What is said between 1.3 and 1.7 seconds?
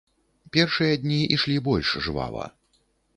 ішлі